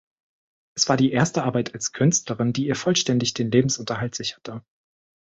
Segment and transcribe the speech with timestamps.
[0.73, 4.63] Es war die erste Arbeit als Künstlerin, die ihr vollständig den Lebensunterhalt sicherte.